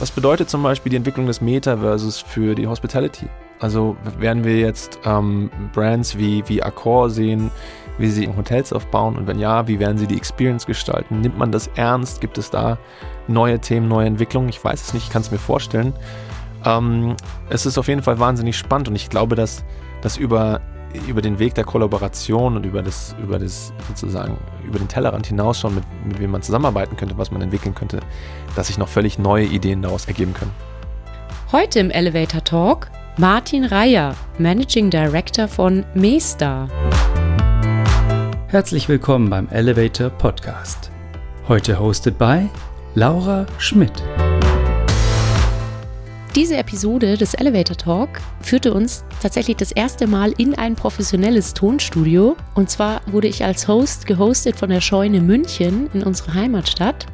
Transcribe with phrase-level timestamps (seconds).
[0.00, 3.28] Was bedeutet zum Beispiel die Entwicklung des Metaverses für die Hospitality?
[3.58, 7.50] Also werden wir jetzt ähm, Brands wie, wie Accor sehen,
[7.98, 11.20] wie sie Hotels aufbauen und wenn ja, wie werden sie die Experience gestalten?
[11.20, 12.22] Nimmt man das ernst?
[12.22, 12.78] Gibt es da
[13.28, 14.48] neue Themen, neue Entwicklungen?
[14.48, 15.92] Ich weiß es nicht, ich kann es mir vorstellen.
[16.64, 17.14] Ähm,
[17.50, 19.66] es ist auf jeden Fall wahnsinnig spannend und ich glaube, dass,
[20.00, 20.62] dass über,
[21.06, 25.74] über den Weg der Kollaboration und über das, über das sozusagen, über den Tellerrand hinausschauen,
[25.76, 28.00] mit, mit wem man zusammenarbeiten könnte, was man entwickeln könnte,
[28.56, 30.52] dass sich noch völlig neue Ideen daraus ergeben können.
[31.52, 36.68] Heute im Elevator Talk Martin Reier, Managing Director von Mestar.
[38.48, 40.90] Herzlich willkommen beim Elevator Podcast.
[41.48, 42.48] Heute hosted by
[42.94, 44.02] Laura Schmidt.
[46.36, 52.36] Diese Episode des Elevator Talk führte uns tatsächlich das erste Mal in ein professionelles Tonstudio.
[52.54, 57.06] Und zwar wurde ich als Host gehostet von der Scheune München in unserer Heimatstadt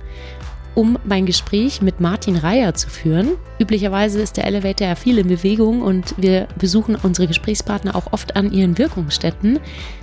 [0.77, 3.31] um mein Gespräch mit Martin Reier zu führen.
[3.59, 8.37] Üblicherweise ist der Elevator ja viel in Bewegung und wir besuchen unsere Gesprächspartner auch oft
[8.37, 9.59] an ihren Wirkungsstätten.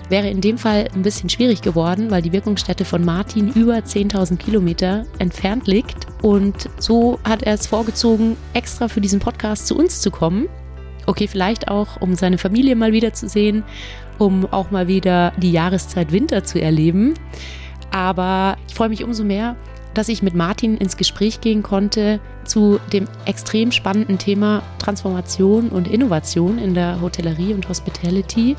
[0.10, 4.38] Wäre in dem Fall ein bisschen schwierig geworden, weil die Wirkungsstätte von Martin über 10.000
[4.38, 6.08] Kilometer entfernt liegt.
[6.24, 10.50] Und so hat er es vorgezogen, extra für diesen Podcast zu uns zu kommen.
[11.06, 13.64] Okay, vielleicht auch, um seine Familie mal wieder zu sehen,
[14.18, 17.14] um auch mal wieder die Jahreszeit Winter zu erleben.
[17.92, 19.56] Aber ich freue mich umso mehr,
[19.94, 25.88] dass ich mit Martin ins Gespräch gehen konnte zu dem extrem spannenden Thema Transformation und
[25.88, 28.56] Innovation in der Hotellerie und Hospitality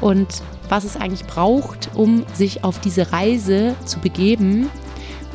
[0.00, 4.68] und was es eigentlich braucht, um sich auf diese Reise zu begeben.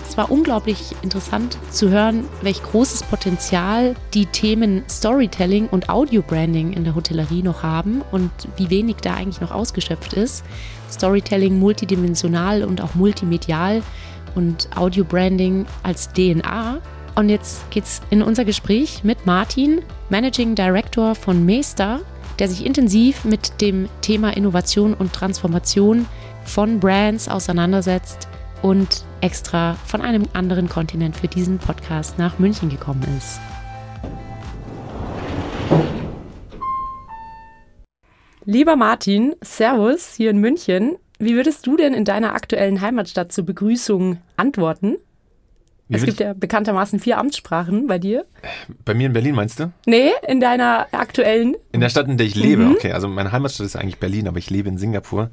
[0.07, 6.83] Es war unglaublich interessant zu hören, welch großes Potenzial die Themen Storytelling und Audio-Branding in
[6.83, 10.43] der Hotellerie noch haben und wie wenig da eigentlich noch ausgeschöpft ist.
[10.91, 13.81] Storytelling multidimensional und auch multimedial
[14.35, 16.79] und Audio Branding als DNA.
[17.15, 22.01] Und jetzt geht's in unser Gespräch mit Martin, Managing Director von Mester,
[22.39, 26.07] der sich intensiv mit dem Thema Innovation und Transformation
[26.45, 28.27] von Brands auseinandersetzt
[28.61, 33.39] und extra von einem anderen Kontinent für diesen Podcast nach München gekommen ist.
[38.45, 40.97] Lieber Martin, Servus hier in München.
[41.23, 44.97] Wie würdest du denn in deiner aktuellen Heimatstadt zur Begrüßung antworten?
[45.89, 48.25] Wie es gibt ja bekanntermaßen vier Amtssprachen bei dir.
[48.85, 49.71] Bei mir in Berlin meinst du?
[49.85, 51.55] Nee, in deiner aktuellen.
[51.71, 52.63] In der Stadt, in der ich lebe.
[52.63, 52.71] Mhm.
[52.71, 55.29] Okay, also meine Heimatstadt ist eigentlich Berlin, aber ich lebe in Singapur.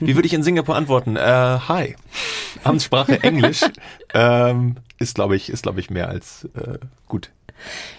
[0.00, 1.16] Wie würde ich in Singapur antworten?
[1.16, 1.96] Äh, hi.
[2.64, 3.62] Amtssprache Englisch
[4.14, 7.30] ähm, ist, glaube ich, ist, glaube ich, mehr als äh, gut.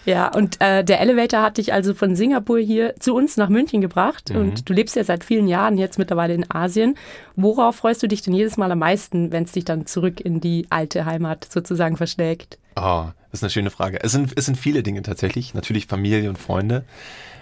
[0.06, 3.82] Ja, und äh, der Elevator hat dich also von Singapur hier zu uns nach München
[3.82, 4.30] gebracht.
[4.30, 4.40] Mhm.
[4.40, 6.96] Und du lebst ja seit vielen Jahren jetzt mittlerweile in Asien.
[7.36, 10.40] Worauf freust du dich denn jedes Mal am meisten, wenn es dich dann zurück in
[10.40, 12.58] die alte Heimat sozusagen verschlägt?
[12.76, 14.02] Oh, das ist eine schöne Frage.
[14.02, 15.54] Es sind, es sind viele Dinge tatsächlich.
[15.54, 16.86] Natürlich Familie und Freunde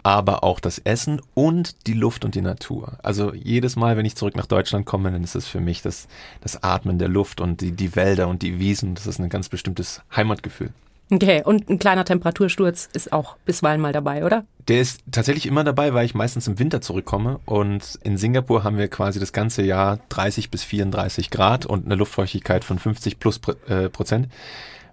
[0.07, 2.97] aber auch das Essen und die Luft und die Natur.
[3.03, 6.07] Also jedes Mal, wenn ich zurück nach Deutschland komme, dann ist es für mich das,
[6.39, 8.95] das Atmen der Luft und die, die Wälder und die Wiesen.
[8.95, 10.69] Das ist ein ganz bestimmtes Heimatgefühl.
[11.09, 14.45] Okay, und ein kleiner Temperatursturz ist auch bisweilen mal dabei, oder?
[14.68, 17.40] Der ist tatsächlich immer dabei, weil ich meistens im Winter zurückkomme.
[17.45, 21.95] Und in Singapur haben wir quasi das ganze Jahr 30 bis 34 Grad und eine
[21.95, 24.28] Luftfeuchtigkeit von 50 plus äh, Prozent.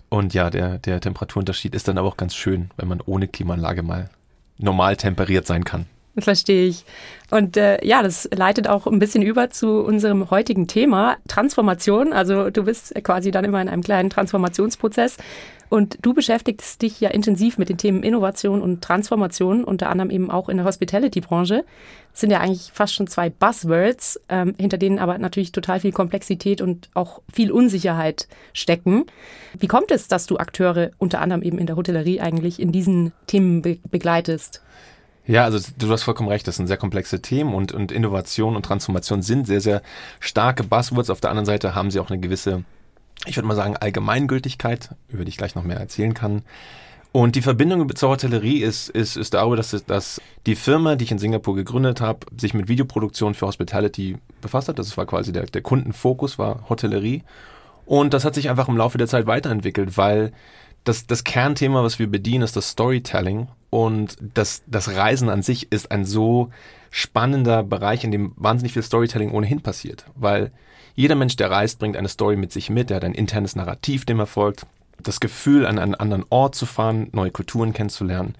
[0.09, 3.83] Und ja, der, der Temperaturunterschied ist dann aber auch ganz schön, wenn man ohne Klimaanlage
[3.83, 4.11] mal
[4.59, 5.87] normal temperiert sein kann.
[6.17, 6.85] Verstehe ich.
[7.33, 12.13] Und äh, ja, das leitet auch ein bisschen über zu unserem heutigen Thema Transformation.
[12.13, 15.17] Also du bist quasi dann immer in einem kleinen Transformationsprozess.
[15.69, 20.31] Und du beschäftigst dich ja intensiv mit den Themen Innovation und Transformation, unter anderem eben
[20.31, 21.65] auch in der Hospitality-Branche.
[22.13, 25.93] Das sind ja eigentlich fast schon zwei Buzzwords, ähm, hinter denen aber natürlich total viel
[25.93, 29.07] Komplexität und auch viel Unsicherheit stecken.
[29.59, 33.13] Wie kommt es, dass du Akteure unter anderem eben in der Hotellerie eigentlich in diesen
[33.27, 34.63] Themen be begleitest?
[35.27, 38.65] Ja, also du hast vollkommen recht, das sind sehr komplexe Themen und, und Innovation und
[38.65, 39.83] Transformation sind sehr, sehr
[40.21, 41.09] starke Buzzwords.
[41.09, 42.65] Auf der anderen Seite haben sie auch eine gewisse
[43.27, 46.43] ich würde mal sagen, Allgemeingültigkeit, über die ich gleich noch mehr erzählen kann.
[47.13, 51.13] Und die Verbindung zur Hotellerie ist, ist, ist darüber, dass, dass die Firma, die ich
[51.13, 54.81] in Singapur gegründet habe, sich mit Videoproduktion für Hospitality befasst hat.
[54.81, 57.23] Das war quasi der, der Kundenfokus, war Hotellerie.
[57.87, 60.33] Und das hat sich einfach im Laufe der Zeit weiterentwickelt, weil
[60.83, 63.49] das, das Kernthema, was wir bedienen, ist das Storytelling.
[63.71, 66.51] Und das, das Reisen an sich ist ein so
[66.91, 70.05] spannender Bereich, in dem wahnsinnig viel Storytelling ohnehin passiert.
[70.17, 70.51] Weil
[70.95, 74.05] jeder Mensch, der reist, bringt eine Story mit sich mit, er hat ein internes Narrativ,
[74.05, 74.67] dem er folgt.
[75.03, 78.35] Das Gefühl, an einen anderen Ort zu fahren, neue Kulturen kennenzulernen,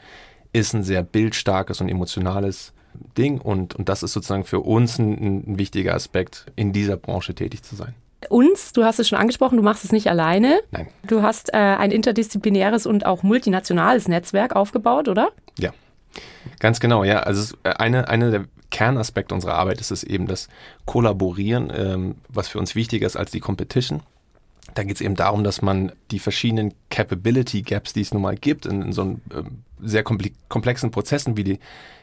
[0.53, 2.73] ist ein sehr bildstarkes und emotionales
[3.19, 7.35] Ding und, und das ist sozusagen für uns ein, ein wichtiger Aspekt, in dieser Branche
[7.35, 7.95] tätig zu sein.
[8.29, 10.61] uns, du hast es schon angesprochen, du machst es nicht alleine.
[10.71, 10.87] Nein.
[11.07, 15.31] Du hast äh, ein interdisziplinäres und auch multinationales Netzwerk aufgebaut, oder?
[15.59, 15.73] Ja,
[16.59, 17.05] ganz genau.
[17.05, 20.49] Ja, also äh, eine, eine der Kernaspekte unserer Arbeit ist es eben das
[20.85, 24.03] Kollaborieren, ähm, was für uns wichtiger ist als die Competition.
[24.75, 28.35] Da geht es eben darum, dass man die verschiedenen Capability Gaps, die es nun mal
[28.35, 29.43] gibt, in, in so einem, äh,
[29.81, 31.59] sehr komplexen Prozessen wie die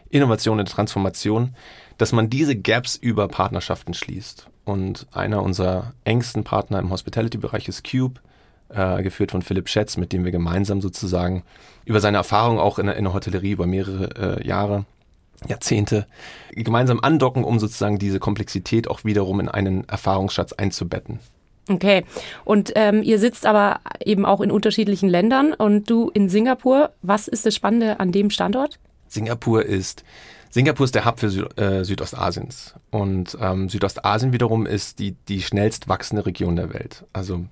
[0.10, 1.56] Innovation und Transformation,
[1.98, 4.48] dass man diese Gaps über Partnerschaften schließt.
[4.64, 8.22] Und einer unserer engsten Partner im Hospitality-Bereich ist Cube,
[8.74, 11.44] äh, geführt von Philipp Schätz, mit dem wir gemeinsam sozusagen
[11.86, 14.86] über seine Erfahrung auch in, in der Hotellerie über mehrere äh, Jahre,
[15.48, 16.06] Jahrzehnte
[16.52, 21.20] gemeinsam andocken, um sozusagen diese Komplexität auch wiederum in einen Erfahrungsschatz einzubetten.
[21.70, 22.04] Okay.
[22.44, 26.92] Und ähm, ihr sitzt aber eben auch in unterschiedlichen Ländern und du in Singapur.
[27.02, 28.80] Was ist das Spannende an dem Standort?
[29.08, 30.04] Singapur ist
[30.50, 32.76] Singapur ist der Hub für Sü äh, Südostasiens.
[32.90, 37.06] Und ähm, Südostasien wiederum ist die, die schnellst wachsende Region der Welt.
[37.14, 37.46] Also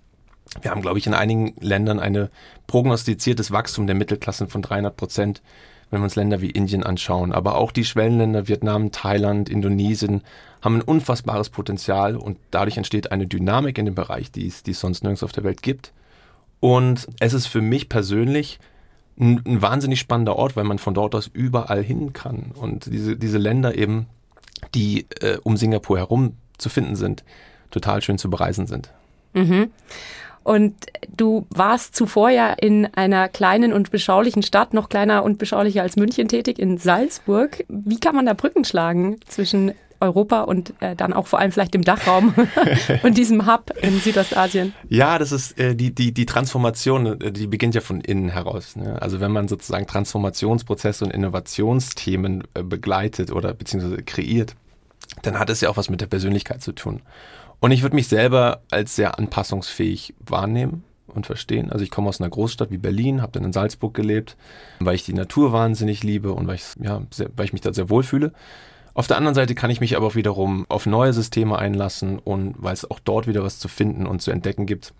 [0.61, 2.29] wir haben, glaube ich, in einigen Ländern ein
[2.67, 5.41] prognostiziertes Wachstum der Mittelklassen von 300 Prozent,
[5.89, 7.31] wenn wir uns Länder wie Indien anschauen.
[7.31, 10.21] Aber auch die Schwellenländer Vietnam, Thailand, Indonesien
[10.61, 14.71] haben ein unfassbares Potenzial und dadurch entsteht eine Dynamik in dem Bereich, die es, die
[14.71, 15.93] es sonst nirgends auf der Welt gibt.
[16.59, 18.59] Und es ist für mich persönlich
[19.19, 22.51] ein, ein wahnsinnig spannender Ort, weil man von dort aus überall hin kann.
[22.53, 24.07] Und diese, diese Länder eben,
[24.75, 27.23] die äh, um Singapur herum zu finden sind,
[27.71, 28.91] total schön zu bereisen sind.
[29.33, 29.71] Mhm.
[30.49, 30.73] Und
[31.15, 35.95] du warst zuvor ja in einer kleinen und beschaulichen Stadt, noch kleiner und beschaulicher als
[35.95, 37.63] München tätig, in Salzburg.
[37.67, 41.75] Wie kann man da Brücken schlagen zwischen Europa und äh, dann auch vor allem vielleicht
[41.75, 42.33] dem Dachraum
[43.03, 44.73] und diesem Hub in Südostasien?
[44.87, 48.75] Ja, das ist äh, die, die, die Transformation, äh, die beginnt ja von innen heraus.
[48.75, 48.99] Ne?
[48.99, 54.55] Also wenn man sozusagen Transformationsprozesse und Innovationsthemen äh, begleitet oder beziehungsweise kreiert,
[55.21, 57.01] dann hat es ja auch was mit der Persönlichkeit zu tun.
[57.59, 61.71] Und ich würde mich selber als sehr anpassungsfähig wahrnehmen und verstehen.
[61.71, 64.37] Also ich komme aus einer Großstadt wie Berlin, habe dann in Salzburg gelebt,
[64.79, 67.73] weil ich die Natur wahnsinnig liebe und weil ich, ja, sehr, weil ich mich da
[67.73, 68.31] sehr wohlfühle.
[68.93, 72.55] Auf der anderen Seite kann ich mich aber auch wiederum auf neue Systeme einlassen und
[72.57, 74.93] weil es auch dort wieder was zu finden und zu entdecken gibt,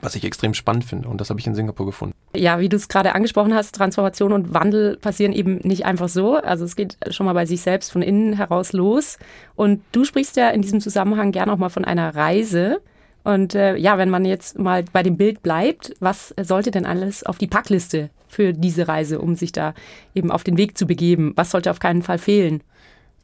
[0.00, 1.08] was ich extrem spannend finde.
[1.08, 2.14] Und das habe ich in Singapur gefunden.
[2.34, 6.34] Ja, wie du es gerade angesprochen hast, Transformation und Wandel passieren eben nicht einfach so.
[6.36, 9.18] Also es geht schon mal bei sich selbst von innen heraus los.
[9.54, 12.80] Und du sprichst ja in diesem Zusammenhang gerne auch mal von einer Reise.
[13.22, 17.24] Und äh, ja, wenn man jetzt mal bei dem Bild bleibt, was sollte denn alles
[17.24, 19.74] auf die Packliste für diese Reise, um sich da
[20.14, 21.32] eben auf den Weg zu begeben?
[21.36, 22.62] Was sollte auf keinen Fall fehlen?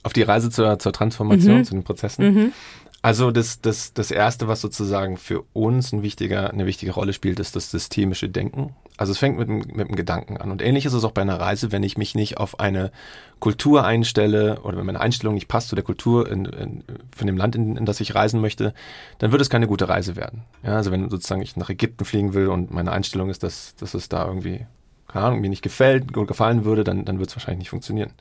[0.03, 1.65] Auf die Reise zur, zur Transformation, mhm.
[1.65, 2.35] zu den Prozessen.
[2.35, 2.53] Mhm.
[3.03, 7.41] Also das, das, das Erste, was sozusagen für uns ein wichtiger, eine wichtige Rolle spielt,
[7.41, 8.75] ist das systemische Denken.
[8.99, 10.51] Also es fängt mit, mit dem Gedanken an.
[10.51, 12.93] Und ähnlich ist es auch bei einer Reise, wenn ich mich nicht auf eine
[13.39, 16.85] Kultur einstelle oder wenn meine Einstellung nicht passt zu der Kultur in, in,
[17.17, 18.75] von dem Land, in, in das ich reisen möchte,
[19.17, 20.43] dann wird es keine gute Reise werden.
[20.63, 23.95] Ja, also wenn sozusagen ich nach Ägypten fliegen will und meine Einstellung ist, dass, dass
[23.95, 24.67] es da irgendwie,
[25.09, 28.13] keine Ahnung, mir nicht gefällt oder gefallen würde, dann, dann wird es wahrscheinlich nicht funktionieren.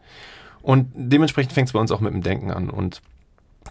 [0.61, 2.69] Und dementsprechend fängt es bei uns auch mit dem Denken an.
[2.69, 3.01] Und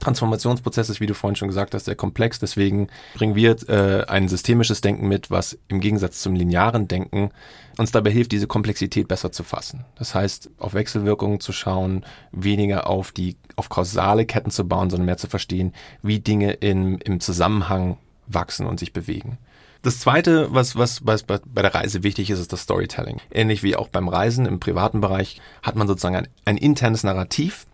[0.00, 2.38] Transformationsprozess ist, wie du vorhin schon gesagt hast, sehr komplex.
[2.38, 7.30] Deswegen bringen wir äh, ein systemisches Denken mit, was im Gegensatz zum linearen Denken
[7.76, 9.84] uns dabei hilft, diese Komplexität besser zu fassen.
[9.96, 15.06] Das heißt, auf Wechselwirkungen zu schauen, weniger auf die auf kausale Ketten zu bauen, sondern
[15.06, 15.72] mehr zu verstehen,
[16.02, 19.38] wie Dinge in, im Zusammenhang wachsen und sich bewegen.
[19.82, 23.20] Das zweite, was, was, was bei der Reise wichtig ist, ist das Storytelling.
[23.30, 27.67] Ähnlich wie auch beim Reisen im privaten Bereich hat man sozusagen ein, ein internes Narrativ,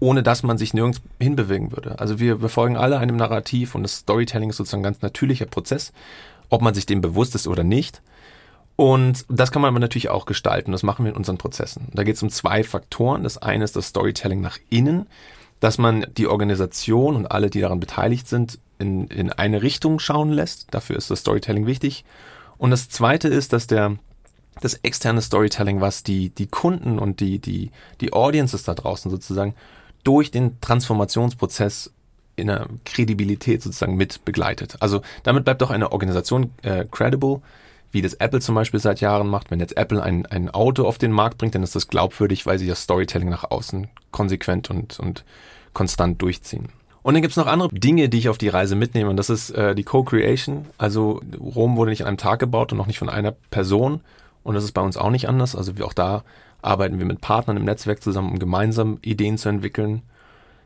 [0.00, 1.98] ohne dass man sich nirgends hinbewegen würde.
[1.98, 5.46] Also wir, wir folgen alle einem Narrativ und das Storytelling ist sozusagen ein ganz natürlicher
[5.46, 5.92] Prozess,
[6.48, 8.02] ob man sich dem bewusst ist oder nicht.
[8.76, 10.72] Und das kann man aber natürlich auch gestalten.
[10.72, 11.88] Das machen wir in unseren Prozessen.
[11.94, 13.24] Da geht es um zwei Faktoren.
[13.24, 15.06] Das eine ist das Storytelling nach innen,
[15.60, 20.30] dass man die Organisation und alle, die daran beteiligt sind, in, in eine Richtung schauen
[20.30, 20.74] lässt.
[20.74, 22.04] Dafür ist das Storytelling wichtig.
[22.58, 23.96] Und das zweite ist, dass der
[24.60, 27.70] das externe Storytelling, was die, die Kunden und die, die,
[28.00, 29.54] die Audiences da draußen sozusagen
[30.04, 31.92] durch den Transformationsprozess
[32.36, 34.76] in der Kredibilität sozusagen mit begleitet.
[34.80, 37.40] Also damit bleibt auch eine Organisation äh, credible,
[37.92, 39.50] wie das Apple zum Beispiel seit Jahren macht.
[39.50, 42.58] Wenn jetzt Apple ein, ein Auto auf den Markt bringt, dann ist das glaubwürdig, weil
[42.58, 45.24] sie das Storytelling nach außen konsequent und, und
[45.72, 46.68] konstant durchziehen.
[47.02, 49.08] Und dann gibt's noch andere Dinge, die ich auf die Reise mitnehme.
[49.10, 50.66] Und das ist äh, die Co-Creation.
[50.76, 54.00] Also Rom wurde nicht an einem Tag gebaut und auch nicht von einer Person.
[54.46, 55.56] Und das ist bei uns auch nicht anders.
[55.56, 56.22] Also auch da
[56.62, 60.02] arbeiten wir mit Partnern im Netzwerk zusammen, um gemeinsam Ideen zu entwickeln.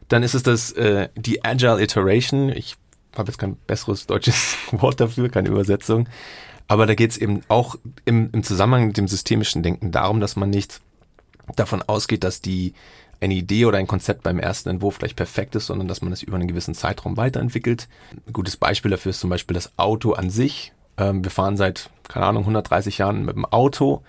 [0.09, 2.51] Dann ist es das äh, die Agile Iteration.
[2.51, 2.77] Ich
[3.17, 6.11] habe jetzt kein besseres deutsches Wort dafür, keine Übersetzung.
[6.69, 10.37] Aber da geht es eben auch im, im Zusammenhang mit dem systemischen Denken darum, dass
[10.37, 10.83] man nicht
[11.57, 12.75] davon ausgeht, dass die
[13.23, 16.23] eine Idee oder ein Konzept beim ersten Entwurf gleich perfekt ist, sondern dass man es
[16.23, 17.89] über einen gewissen Zeitraum weiterentwickelt.
[18.27, 20.73] Ein gutes Beispiel dafür ist zum Beispiel das Auto an sich.
[21.01, 24.03] Ähm, wir fahren seit, keine Ahnung, 130 Jahren mit dem Auto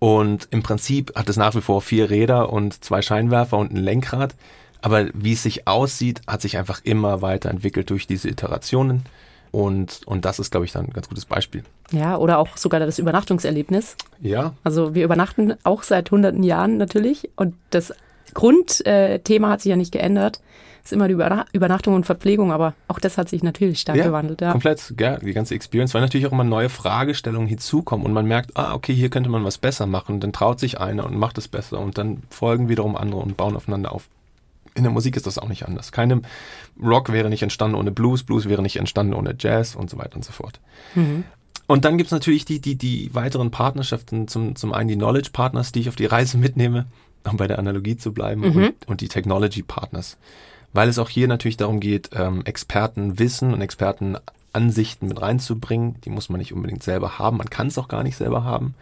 [0.00, 3.76] und im Prinzip hat es nach wie vor vier Räder und zwei Scheinwerfer und ein
[3.76, 4.34] Lenkrad.
[4.80, 9.04] Aber wie es sich aussieht, hat sich einfach immer weiterentwickelt durch diese Iterationen.
[9.52, 11.64] Und, und das ist, glaube ich, dann ein ganz gutes Beispiel.
[11.90, 13.96] Ja, oder auch sogar das Übernachtungserlebnis.
[14.20, 14.54] Ja.
[14.64, 17.28] Also wir übernachten auch seit hunderten Jahren natürlich.
[17.36, 17.92] Und das
[18.32, 20.40] Grundthema hat sich ja nicht geändert.
[20.82, 21.14] Ist immer die
[21.52, 24.40] Übernachtung und Verpflegung, aber auch das hat sich natürlich stark ja, gewandelt.
[24.40, 24.52] Ja.
[24.52, 28.56] Komplett, ja, die ganze Experience, weil natürlich auch immer neue Fragestellungen hinzukommen und man merkt,
[28.56, 30.16] ah, okay, hier könnte man was besser machen.
[30.16, 33.36] Und dann traut sich einer und macht es besser und dann folgen wiederum andere und
[33.36, 34.08] bauen aufeinander auf.
[34.74, 35.92] In der Musik ist das auch nicht anders.
[35.92, 36.22] Keine
[36.82, 40.16] Rock wäre nicht entstanden ohne Blues, Blues wäre nicht entstanden ohne Jazz und so weiter
[40.16, 40.60] und so fort.
[40.94, 41.24] Mhm.
[41.70, 45.30] Und dann gibt es natürlich die, die, die weiteren Partnerschaften, zum, zum einen die Knowledge
[45.32, 46.86] Partners, die ich auf die Reise mitnehme,
[47.22, 48.56] um bei der Analogie zu bleiben, mhm.
[48.56, 50.18] und, und, die Technology Partners.
[50.72, 56.00] Weil es auch hier natürlich darum geht, ähm, Expertenwissen und Expertenansichten mit reinzubringen.
[56.02, 57.38] Die muss man nicht unbedingt selber haben.
[57.38, 58.74] Man kann es auch gar nicht selber haben.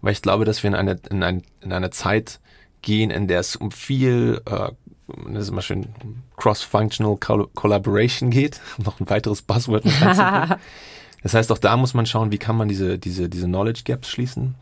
[0.00, 2.40] Weil ich glaube, dass wir in eine, in, ein, in eine Zeit
[2.82, 4.70] gehen, in der es um viel, äh,
[5.32, 5.88] das ist immer schön,
[6.36, 8.60] Cross-Functional Collaboration geht.
[8.78, 9.94] Noch ein weiteres Buzzword mit
[11.22, 14.08] Das heißt, auch da muss man schauen, wie kann man diese, diese, diese Knowledge Gaps
[14.08, 14.56] schließen.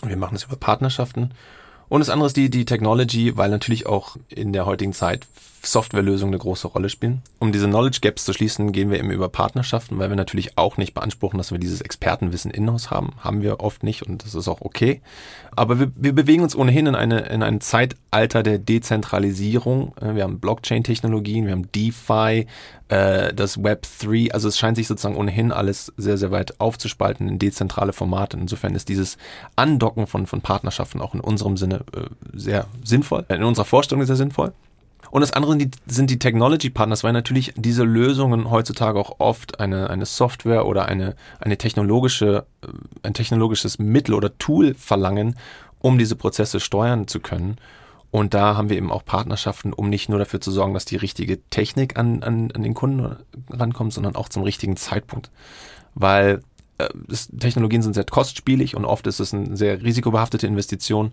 [0.00, 1.32] Und wir machen das über Partnerschaften.
[1.88, 5.26] Und das andere ist die, die Technology, weil natürlich auch in der heutigen Zeit
[5.64, 7.22] Softwarelösungen eine große Rolle spielen.
[7.38, 10.76] Um diese Knowledge Gaps zu schließen, gehen wir eben über Partnerschaften, weil wir natürlich auch
[10.76, 13.12] nicht beanspruchen, dass wir dieses Expertenwissen in-house haben.
[13.20, 15.00] Haben wir oft nicht und das ist auch okay.
[15.54, 19.94] Aber wir, wir bewegen uns ohnehin in, eine, in ein Zeitalter der Dezentralisierung.
[20.00, 22.46] Wir haben Blockchain-Technologien, wir haben DeFi,
[22.88, 24.32] äh, das Web 3.
[24.32, 28.36] Also es scheint sich sozusagen ohnehin alles sehr, sehr weit aufzuspalten in dezentrale Formate.
[28.36, 29.16] Insofern ist dieses
[29.56, 34.16] Andocken von, von Partnerschaften auch in unserem Sinne äh, sehr sinnvoll, in unserer Vorstellung sehr
[34.16, 34.52] sinnvoll.
[35.12, 39.16] Und das andere sind die, sind die Technology Partners, weil natürlich diese Lösungen heutzutage auch
[39.18, 42.68] oft eine, eine Software oder eine, eine technologische, äh,
[43.02, 45.36] ein technologisches Mittel oder Tool verlangen,
[45.80, 47.58] um diese Prozesse steuern zu können.
[48.10, 50.96] Und da haben wir eben auch Partnerschaften, um nicht nur dafür zu sorgen, dass die
[50.96, 53.16] richtige Technik an, an, an den Kunden
[53.50, 55.30] rankommt, sondern auch zum richtigen Zeitpunkt.
[55.94, 56.40] Weil
[56.78, 56.88] äh,
[57.38, 61.12] Technologien sind sehr kostspielig und oft ist es eine sehr risikobehaftete Investition.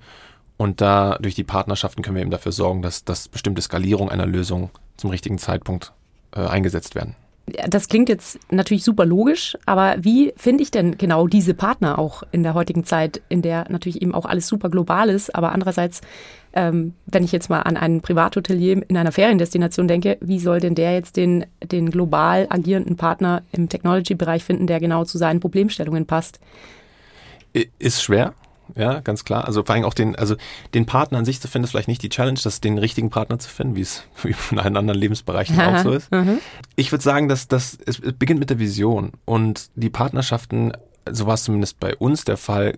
[0.60, 4.26] Und da durch die Partnerschaften können wir eben dafür sorgen, dass, dass bestimmte Skalierung einer
[4.26, 5.94] Lösung zum richtigen Zeitpunkt
[6.36, 7.16] äh, eingesetzt werden.
[7.70, 12.24] Das klingt jetzt natürlich super logisch, aber wie finde ich denn genau diese Partner auch
[12.34, 16.02] in der heutigen Zeit, in der natürlich eben auch alles super global ist, aber andererseits,
[16.52, 20.76] ähm, wenn ich jetzt mal an einen Privathotelier in einer Feriendestination denke, wie soll denn
[20.76, 26.06] der jetzt den, den global agierenden Partner im Technology-Bereich finden, der genau zu seinen Problemstellungen
[26.06, 26.42] passt?
[27.80, 28.34] Ist schwer,
[28.76, 29.46] ja, ganz klar.
[29.46, 30.36] Also vor allem auch den, also
[30.74, 33.40] den Partner an sich zu finden, ist vielleicht nicht die Challenge, das den richtigen Partner
[33.40, 34.04] zu finden, wie es
[34.52, 36.12] in allen anderen Lebensbereichen auch so ist.
[36.12, 36.40] Mhm.
[36.76, 40.74] Ich würde sagen, dass das es beginnt mit der Vision und die Partnerschaften,
[41.10, 42.78] so war es zumindest bei uns der Fall,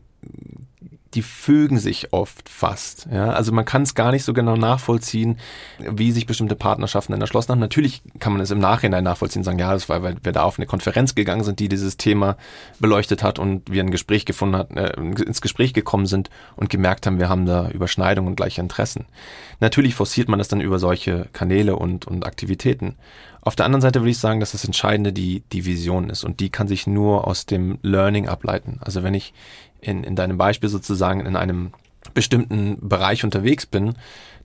[1.13, 3.08] die fügen sich oft fast.
[3.12, 3.32] Ja?
[3.32, 5.38] Also man kann es gar nicht so genau nachvollziehen,
[5.80, 7.60] wie sich bestimmte Partnerschaften dann erschlossen haben.
[7.60, 10.58] Natürlich kann man es im Nachhinein nachvollziehen, sagen, ja, das war, weil wir da auf
[10.58, 12.38] eine Konferenz gegangen sind, die dieses Thema
[12.80, 17.06] beleuchtet hat und wir ein Gespräch gefunden hat, äh, ins Gespräch gekommen sind und gemerkt
[17.06, 19.06] haben, wir haben da Überschneidungen und gleiche Interessen.
[19.60, 22.96] Natürlich forciert man das dann über solche Kanäle und, und Aktivitäten.
[23.44, 26.39] Auf der anderen Seite würde ich sagen, dass das Entscheidende die, die Vision ist und
[26.39, 28.77] die kann sich nur aus dem Learning ableiten.
[28.82, 29.34] Also wenn ich
[29.81, 31.71] in, in deinem Beispiel sozusagen in einem
[32.13, 33.95] bestimmten Bereich unterwegs bin,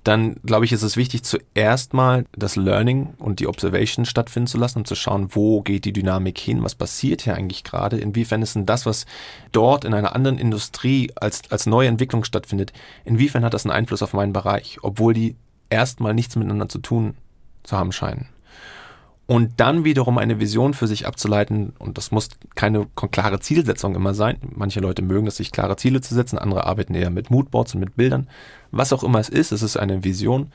[0.05, 4.57] dann glaube ich, ist es wichtig, zuerst mal das Learning und die Observation stattfinden zu
[4.57, 8.40] lassen und zu schauen, wo geht die Dynamik hin, was passiert hier eigentlich gerade, inwiefern
[8.40, 9.07] ist denn das, was
[9.50, 12.73] dort in einer anderen Industrie als, als neue Entwicklung stattfindet,
[13.05, 15.37] inwiefern hat das einen Einfluss auf meinen Bereich, obwohl die
[15.71, 17.16] erstmal nichts miteinander zu tun
[17.64, 18.28] zu haben scheinen
[19.26, 21.73] und dann wiederum eine Vision für sich abzuleiten.
[21.78, 24.38] Und das muss keine klare Zielsetzung immer sein.
[24.54, 27.80] Manche Leute mögen es, sich klare Ziele zu setzen, andere arbeiten eher mit Moodboards und
[27.80, 28.28] mit Bildern.
[28.71, 30.52] Was auch immer es ist, es ist eine Vision.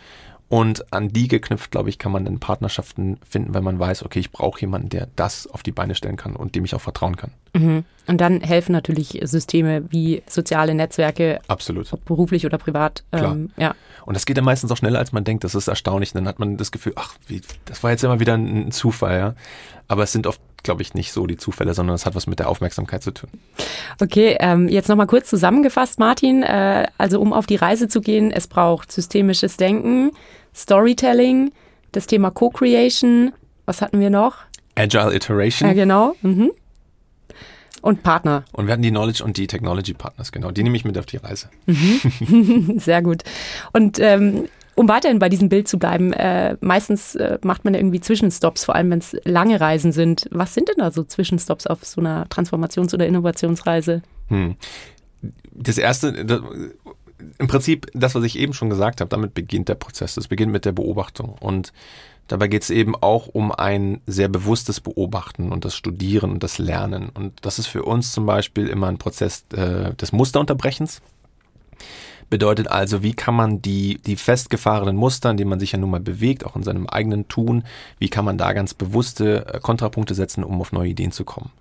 [0.51, 4.19] Und an die geknüpft, glaube ich, kann man dann Partnerschaften finden, weil man weiß, okay,
[4.19, 7.15] ich brauche jemanden, der das auf die Beine stellen kann und dem ich auch vertrauen
[7.15, 7.31] kann.
[7.53, 7.85] Mhm.
[8.05, 11.39] Und dann helfen natürlich Systeme wie soziale Netzwerke.
[11.47, 11.93] Absolut.
[11.93, 13.05] Ob beruflich oder privat.
[13.13, 13.31] Klar.
[13.31, 13.75] Ähm, ja.
[14.05, 15.45] Und das geht ja meistens auch schneller, als man denkt.
[15.45, 16.11] Das ist erstaunlich.
[16.11, 19.35] Dann hat man das Gefühl, ach, wie, das war jetzt immer wieder ein Zufall, ja.
[19.87, 22.39] Aber es sind oft glaube ich, nicht so die Zufälle, sondern es hat was mit
[22.39, 23.29] der Aufmerksamkeit zu tun.
[23.99, 26.43] Okay, ähm, jetzt nochmal kurz zusammengefasst, Martin.
[26.43, 30.11] Äh, also um auf die Reise zu gehen, es braucht systemisches Denken,
[30.55, 31.51] Storytelling,
[31.91, 33.33] das Thema Co-Creation.
[33.65, 34.37] Was hatten wir noch?
[34.75, 35.69] Agile Iteration.
[35.69, 36.15] Ja, genau.
[36.21, 36.51] Mhm.
[37.81, 38.43] Und Partner.
[38.51, 40.51] Und wir hatten die Knowledge und die Technology Partners, genau.
[40.51, 41.49] Die nehme ich mit auf die Reise.
[41.65, 42.75] Mhm.
[42.79, 43.23] Sehr gut.
[43.73, 47.79] Und ähm, Um weiterhin bei diesem Bild zu bleiben, äh, meistens äh, macht man ja
[47.79, 50.27] irgendwie Zwischenstops, vor allem wenn es lange Reisen sind.
[50.31, 54.01] Was sind denn da so Zwischenstops auf so einer Transformations- oder Innovationsreise?
[54.27, 54.55] Hm.
[55.53, 56.25] Das erste,
[57.37, 60.15] im Prinzip das, was ich eben schon gesagt habe, damit beginnt der Prozess.
[60.15, 61.35] Das beginnt mit der Beobachtung.
[61.39, 61.73] Und
[62.27, 66.57] dabei geht es eben auch um ein sehr bewusstes Beobachten und das Studieren und das
[66.57, 67.09] Lernen.
[67.09, 71.01] Und das ist für uns zum Beispiel immer ein Prozess äh, des Musterunterbrechens.
[72.29, 75.89] Bedeutet also, wie kann man die, die festgefahrenen Muster, in denen man sich ja nun
[75.89, 77.65] mal bewegt, auch in seinem eigenen Tun,
[77.99, 81.51] wie kann man da ganz bewusste äh, Kontrapunkte setzen, um auf neue Ideen zu kommen?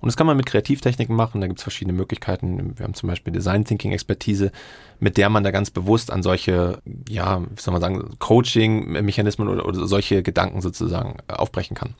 [0.00, 2.78] Und das kann man mit Kreativtechniken machen, da gibt es verschiedene Möglichkeiten.
[2.78, 4.52] Wir haben zum Beispiel Design Thinking Expertise,
[5.00, 9.66] mit der man da ganz bewusst an solche, ja, wie soll man sagen, Coaching-Mechanismen oder,
[9.66, 11.94] oder solche Gedanken sozusagen äh, aufbrechen kann.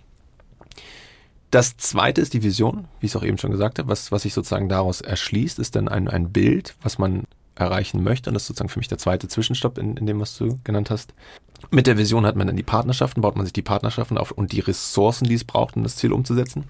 [1.51, 3.89] Das zweite ist die Vision, wie ich es auch eben schon gesagt habe.
[3.89, 7.25] Was, was sich sozusagen daraus erschließt, ist dann ein, ein Bild, was man
[7.55, 8.31] erreichen möchte.
[8.31, 10.91] Und das ist sozusagen für mich der zweite Zwischenstopp in, in dem, was du genannt
[10.91, 11.15] hast.
[11.71, 14.53] Mit der Vision hat man dann die Partnerschaften, baut man sich die Partnerschaften auf und
[14.53, 16.67] die Ressourcen, die es braucht, um das Ziel umzusetzen.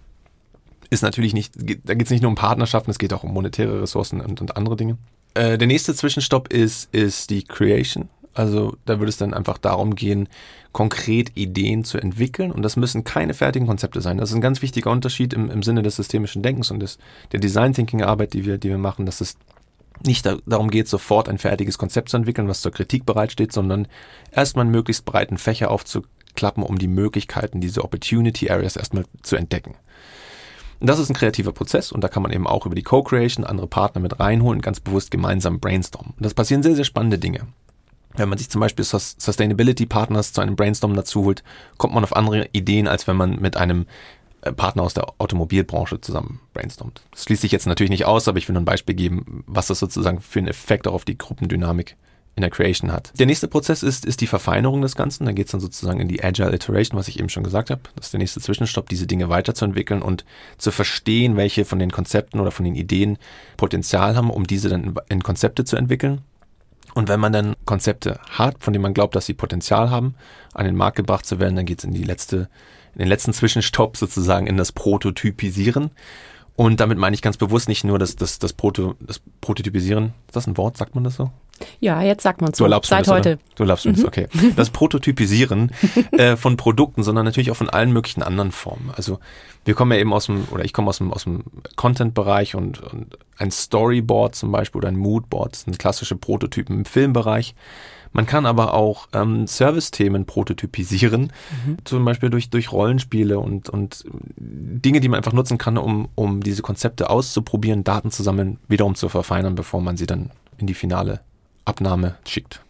[0.90, 3.83] Ist natürlich nicht, da geht es nicht nur um Partnerschaften, es geht auch um monetäre
[3.83, 4.97] Ressourcen und, und andere Dinge.
[5.35, 8.09] Äh, der nächste Zwischenstopp ist, ist die Creation.
[8.35, 10.28] Also da würde es dann einfach darum gehen,
[10.73, 12.52] konkret Ideen zu entwickeln.
[12.52, 14.16] Und das müssen keine fertigen Konzepte sein.
[14.18, 16.99] Das ist ein ganz wichtiger Unterschied im, im Sinne des systemischen Denkens und des,
[17.33, 19.37] der Design Thinking Arbeit, die wir, die wir machen, dass es
[20.07, 23.88] nicht da, darum geht, sofort ein fertiges Konzept zu entwickeln, was zur Kritik bereitsteht, sondern
[24.30, 29.75] erstmal einen möglichst breiten Fächer aufzuklappen, um die Möglichkeiten, diese Opportunity Areas erstmal zu entdecken.
[30.80, 33.66] Das ist ein kreativer Prozess und da kann man eben auch über die Co-Creation andere
[33.66, 36.14] Partner mit reinholen, ganz bewusst gemeinsam brainstormen.
[36.16, 37.49] Und das passieren sehr, sehr spannende Dinge.
[38.14, 41.42] Wenn man sich zum Beispiel Sustainability Partners zu einem Brainstorm dazu holt,
[41.76, 43.87] kommt man auf andere Ideen, als wenn man mit einem
[44.42, 47.02] äh, Partner aus der Automobilbranche zusammen brainstormt.
[47.11, 49.66] Das schließt sich jetzt natürlich nicht aus, aber ich will nur ein Beispiel geben, was
[49.66, 51.97] das sozusagen für einen Effekt auch auf die Gruppendynamik
[52.38, 53.12] in der Creation hat.
[53.18, 55.26] Der nächste Prozess ist, ist die Verfeinerung des Ganzen.
[55.26, 57.80] Da geht es dann sozusagen in die Agile Iteration, was ich eben schon gesagt habe.
[57.97, 60.25] Das ist der nächste Zwischenstopp, diese Dinge weiterzuentwickeln und
[60.57, 63.18] zu verstehen, welche von den Konzepten oder von den Ideen
[63.57, 66.23] Potenzial haben, um diese dann in Konzepte zu entwickeln.
[66.95, 70.14] Und wenn man dann Konzepte hat, von denen man glaubt, dass sie Potenzial haben,
[70.55, 72.48] an den Markt gebracht zu werden, dann geht es in die letzte
[72.94, 75.90] in den letzten Zwischenstopp sozusagen in das Prototypisieren.
[76.57, 80.14] Und damit meine ich ganz bewusst nicht nur das, das, das, Proto, das Prototypisieren.
[80.27, 80.77] Ist das ein Wort?
[80.77, 81.31] Sagt man das so?
[81.81, 82.64] Ja, jetzt sagt man es so.
[82.64, 83.33] Du erlaubst Seit das, heute.
[83.33, 83.38] Oder?
[83.57, 83.94] Du erlaubst mhm.
[83.94, 84.29] das, okay.
[84.57, 85.73] Das Prototypisieren
[86.12, 88.90] äh, von Produkten, sondern natürlich auch von allen möglichen anderen Formen.
[88.97, 89.18] Also
[89.64, 91.44] wir kommen ja eben aus dem, oder ich komme aus dem, aus dem
[91.77, 97.55] Content-Bereich und, und ein Storyboard zum Beispiel oder ein Moodboard sind klassische Prototypen im Filmbereich.
[98.12, 101.33] Man kann aber auch ähm, Service-Themen prototypisieren,
[101.66, 101.77] mhm.
[101.85, 104.05] zum Beispiel durch, durch Rollenspiele und, und
[104.38, 108.94] Dinge, die man einfach nutzen kann, um, um diese Konzepte auszuprobieren, Daten zu sammeln, wiederum
[108.94, 111.21] zu verfeinern, bevor man sie dann in die finale
[111.68, 112.61] Abnahme schickt.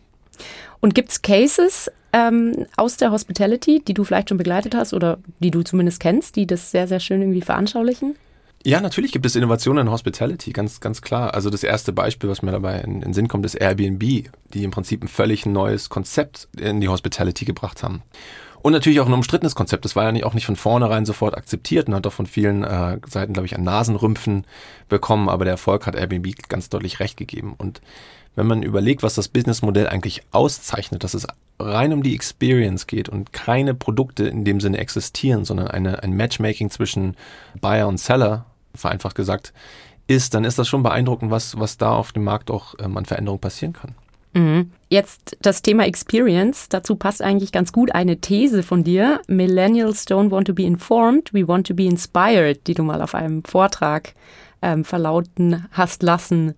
[0.80, 5.18] Und gibt es Cases ähm, aus der Hospitality, die du vielleicht schon begleitet hast oder
[5.40, 8.16] die du zumindest kennst, die das sehr, sehr schön irgendwie veranschaulichen?
[8.64, 11.32] Ja, natürlich gibt es Innovationen in Hospitality, ganz, ganz klar.
[11.34, 14.70] Also das erste Beispiel, was mir dabei in, in Sinn kommt, ist Airbnb, die im
[14.72, 18.02] Prinzip ein völlig neues Konzept in die Hospitality gebracht haben.
[18.60, 19.84] Und natürlich auch ein umstrittenes Konzept.
[19.84, 22.98] Das war ja auch nicht von vornherein sofort akzeptiert und hat auch von vielen äh,
[23.08, 24.44] Seiten, glaube ich, an Nasenrümpfen
[24.88, 25.28] bekommen.
[25.28, 27.54] Aber der Erfolg hat Airbnb ganz deutlich recht gegeben.
[27.56, 27.80] Und
[28.34, 31.26] wenn man überlegt, was das Businessmodell eigentlich auszeichnet, dass es
[31.58, 36.12] rein um die Experience geht und keine Produkte in dem Sinne existieren, sondern eine, ein
[36.12, 37.16] Matchmaking zwischen
[37.60, 39.52] Buyer und Seller vereinfacht gesagt,
[40.06, 43.04] ist, dann ist das schon beeindruckend, was, was da auf dem Markt auch ähm, an
[43.04, 43.94] Veränderungen passieren kann.
[44.34, 44.70] Mhm.
[44.90, 46.68] Jetzt das Thema Experience.
[46.68, 49.20] Dazu passt eigentlich ganz gut eine These von dir.
[49.26, 53.14] Millennials don't want to be informed, we want to be inspired, die du mal auf
[53.14, 54.14] einem Vortrag
[54.62, 56.54] ähm, verlauten hast lassen.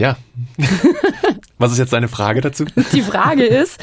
[0.00, 0.16] Ja.
[1.58, 2.64] Was ist jetzt deine Frage dazu?
[2.92, 3.78] Die Frage ist,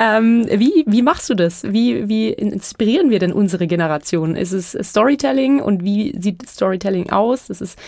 [0.00, 1.62] ähm, wie, wie machst du das?
[1.62, 4.34] Wie, wie inspirieren wir denn unsere Generation?
[4.34, 7.46] Ist es Storytelling und wie sieht Storytelling aus?
[7.46, 7.78] Das ist,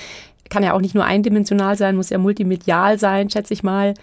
[0.48, 3.94] kann ja auch nicht nur eindimensional sein, muss ja multimedial sein, schätze ich mal.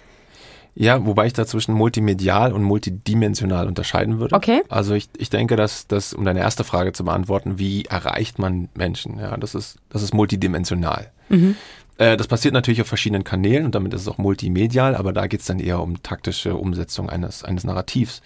[0.82, 4.34] Ja, wobei ich da zwischen multimedial und multidimensional unterscheiden würde.
[4.34, 4.62] Okay.
[4.70, 8.70] Also ich, ich denke, dass das, um deine erste Frage zu beantworten, wie erreicht man
[8.76, 9.20] Menschen?
[9.20, 11.12] Ja, das ist, das ist multidimensional.
[11.28, 11.58] Mhm.
[11.98, 15.28] Äh, das passiert natürlich auf verschiedenen Kanälen und damit ist es auch multimedial, aber da
[15.28, 18.22] geht es dann eher um taktische Umsetzung eines, eines Narrativs.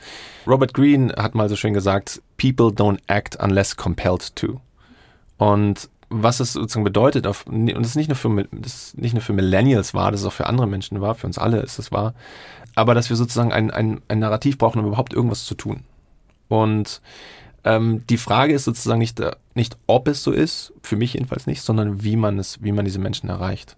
[0.45, 4.61] Robert Greene hat mal so schön gesagt, People don't act unless compelled to.
[5.37, 5.89] Und
[6.21, 9.33] was es sozusagen bedeutet, auf, und das ist nicht nur für, das nicht nur für
[9.33, 12.13] Millennials war, das ist auch für andere Menschen war, für uns alle ist es wahr,
[12.75, 15.81] aber dass wir sozusagen ein, ein, ein Narrativ brauchen, um überhaupt irgendwas zu tun.
[16.47, 17.01] Und
[17.63, 21.47] ähm, die Frage ist sozusagen nicht, äh, nicht, ob es so ist, für mich jedenfalls
[21.47, 23.77] nicht, sondern wie man es, wie man diese Menschen erreicht.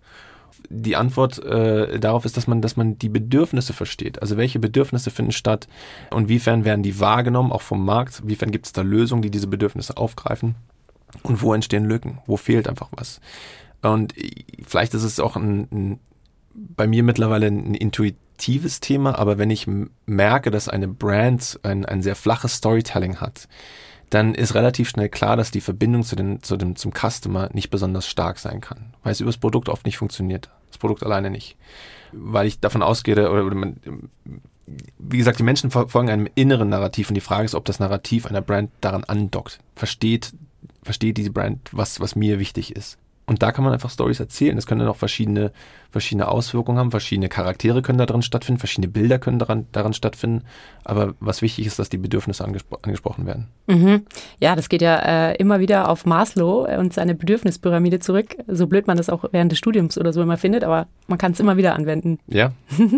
[0.69, 4.21] die Antwort äh, darauf ist, dass man, dass man die Bedürfnisse versteht.
[4.21, 5.67] Also welche Bedürfnisse finden statt
[6.09, 9.47] und wiefern werden die wahrgenommen, auch vom Markt, wiefern gibt es da Lösungen, die diese
[9.47, 10.55] Bedürfnisse aufgreifen
[11.23, 13.19] und wo entstehen Lücken, wo fehlt einfach was.
[13.81, 14.13] Und
[14.65, 15.99] vielleicht ist es auch ein, ein,
[16.53, 19.67] bei mir mittlerweile ein intuitives Thema, aber wenn ich
[20.05, 23.47] merke, dass eine Brand ein, ein sehr flaches Storytelling hat,
[24.09, 27.69] dann ist relativ schnell klar, dass die Verbindung zu den, zu dem, zum Customer nicht
[27.69, 30.49] besonders stark sein kann, weil es über das Produkt oft nicht funktioniert.
[30.69, 31.57] Das Produkt alleine nicht.
[32.11, 33.77] Weil ich davon ausgehe, oder, oder man,
[34.97, 38.25] wie gesagt, die Menschen folgen einem inneren Narrativ und die Frage ist, ob das Narrativ
[38.25, 39.59] einer Brand daran andockt.
[39.75, 40.33] Versteht,
[40.83, 42.97] versteht diese Brand, was, was mir wichtig ist.
[43.25, 44.57] Und da kann man einfach Stories erzählen.
[44.57, 45.51] Es können dann auch verschiedene,
[45.95, 46.91] verschiedene Auswirkungen haben.
[46.91, 50.43] Verschiedene Charaktere können daran stattfinden, verschiedene Bilder können daran, daran stattfinden.
[50.83, 53.47] Aber was wichtig ist, dass die Bedürfnisse angespro angesprochen werden.
[53.67, 54.05] Mhm.
[54.41, 58.35] Ja, das geht ja äh, immer wieder auf Maslow und seine Bedürfnispyramide zurück.
[58.45, 61.31] So blöd man das auch während des Studiums oder so immer findet, aber man kann
[61.31, 62.19] es immer wieder anwenden.
[62.27, 62.51] Ja.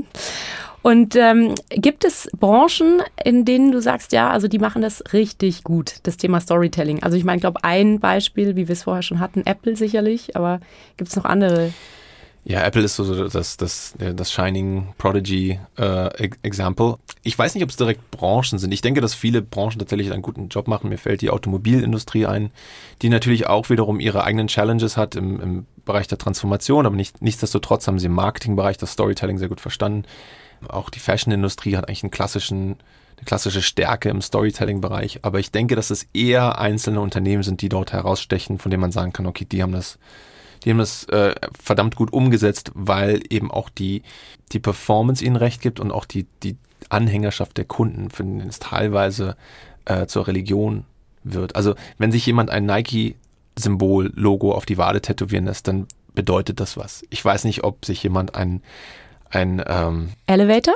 [0.83, 5.63] Und ähm, gibt es Branchen, in denen du sagst, ja, also die machen das richtig
[5.65, 7.03] gut, das Thema Storytelling?
[7.03, 10.37] Also ich meine, ich glaube, ein Beispiel, wie wir es vorher schon hatten, Apple sicherlich,
[10.37, 10.61] aber
[10.95, 11.73] gibt es noch andere?
[12.49, 16.95] Ja, Apple ist so das, das, das Shining Prodigy äh, Example.
[17.23, 18.71] Ich weiß nicht, ob es direkt Branchen sind.
[18.71, 20.87] Ich denke, dass viele Branchen tatsächlich einen guten Job machen.
[20.87, 22.51] Mir fällt die Automobilindustrie ein,
[23.01, 27.21] die natürlich auch wiederum ihre eigenen Challenges hat im, im Bereich der Transformation, aber nicht,
[27.21, 30.05] nichtsdestotrotz haben sie im Marketingbereich das Storytelling sehr gut verstanden.
[30.69, 32.77] Auch die Fashion-Industrie hat eigentlich einen klassischen,
[33.17, 35.19] eine klassische Stärke im Storytelling-Bereich.
[35.23, 38.93] Aber ich denke, dass es eher einzelne Unternehmen sind, die dort herausstechen, von denen man
[38.93, 39.99] sagen kann, okay, die haben das,
[40.63, 44.03] die haben das äh, verdammt gut umgesetzt, weil eben auch die,
[44.51, 46.57] die Performance ihnen recht gibt und auch die, die
[46.89, 49.35] Anhängerschaft der Kunden, für den es teilweise
[49.85, 50.85] äh, zur Religion
[51.23, 51.55] wird.
[51.55, 56.77] Also wenn sich jemand ein Nike-Symbol, Logo auf die Wade tätowieren lässt, dann bedeutet das
[56.77, 57.03] was.
[57.09, 58.61] Ich weiß nicht, ob sich jemand ein
[59.29, 60.75] ein ähm, Elevator?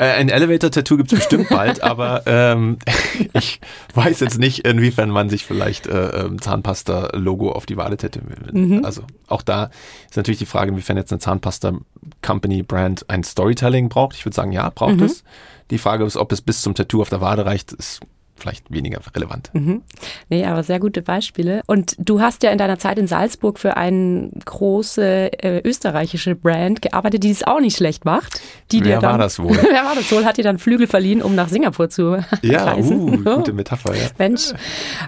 [0.00, 2.78] Äh, ein Elevator-Tattoo gibt es bestimmt bald, aber ähm,
[3.34, 3.60] ich
[3.94, 8.54] weiß jetzt nicht, inwiefern man sich vielleicht äh, ähm, Zahnpasta-Logo auf die Wade tätowiert.
[8.54, 8.82] Mhm.
[8.82, 9.70] Also auch da
[10.08, 14.16] ist natürlich die Frage, inwiefern jetzt eine Zahnpasta-Company-Brand ein Storytelling braucht.
[14.16, 15.02] Ich würde sagen, ja, braucht mhm.
[15.02, 15.22] es.
[15.70, 18.00] Die Frage ist, ob es bis zum Tattoo auf der Wade reicht, ist
[18.40, 19.50] vielleicht weniger relevant.
[19.52, 19.82] Mhm.
[20.28, 21.62] Nee, aber sehr gute Beispiele.
[21.66, 26.82] Und du hast ja in deiner Zeit in Salzburg für eine große äh, österreichische Brand
[26.82, 28.40] gearbeitet, die es auch nicht schlecht macht.
[28.72, 29.56] Die wer dir dann, war das wohl?
[29.70, 30.24] wer war das wohl?
[30.24, 33.26] Hat dir dann Flügel verliehen, um nach Singapur zu ja, reisen.
[33.26, 34.08] Uh, gute Metapher, ja.
[34.18, 34.52] Mensch.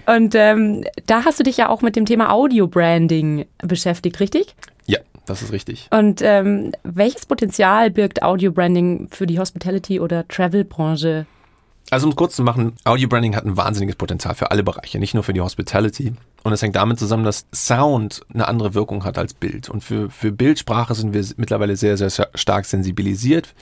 [0.06, 4.54] Und ähm, da hast du dich ja auch mit dem Thema Audio-Branding beschäftigt, richtig?
[4.86, 5.88] Ja, das ist richtig.
[5.90, 11.26] Und ähm, welches Potenzial birgt Audio-Branding für die Hospitality- oder Travel-Branche
[11.92, 14.98] also um es kurz zu machen, Audio Branding hat ein wahnsinniges Potenzial für alle Bereiche,
[14.98, 16.14] nicht nur für die Hospitality.
[16.42, 19.68] Und es hängt damit zusammen, dass Sound eine andere Wirkung hat als Bild.
[19.68, 23.54] Und für, für Bildsprache sind wir mittlerweile sehr, sehr stark sensibilisiert.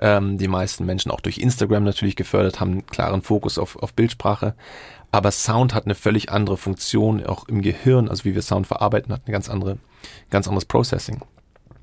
[0.00, 3.94] Ähm, die meisten Menschen auch durch Instagram natürlich gefördert, haben einen klaren Fokus auf, auf
[3.94, 4.56] Bildsprache.
[5.12, 9.12] Aber Sound hat eine völlig andere Funktion, auch im Gehirn, also wie wir Sound verarbeiten,
[9.12, 9.78] hat eine ganz andere,
[10.30, 11.20] ganz anderes Processing.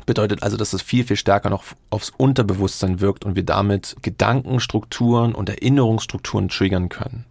[0.05, 5.33] Bedeutet also, dass es viel, viel stärker noch aufs Unterbewusstsein wirkt und wir damit Gedankenstrukturen
[5.33, 7.25] und Erinnerungsstrukturen triggern können.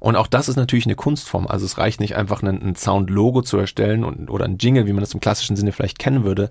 [0.00, 1.46] Und auch das ist natürlich eine Kunstform.
[1.48, 5.00] Also es reicht nicht einfach ein, Sound-Logo zu erstellen und, oder ein Jingle, wie man
[5.00, 6.50] das im klassischen Sinne vielleicht kennen würde,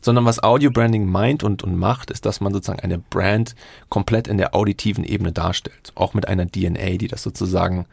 [0.00, 3.56] sondern was Audio-Branding meint und, und macht, ist, dass man sozusagen eine Brand
[3.88, 5.92] komplett in der auditiven Ebene darstellt.
[5.96, 7.86] Auch mit einer DNA, die das sozusagen,